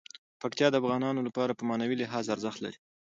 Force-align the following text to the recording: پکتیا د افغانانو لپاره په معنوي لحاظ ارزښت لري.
پکتیا 0.41 0.67
د 0.71 0.75
افغانانو 0.81 1.25
لپاره 1.27 1.51
په 1.55 1.63
معنوي 1.69 1.95
لحاظ 1.99 2.25
ارزښت 2.35 2.59
لري. 2.61 2.77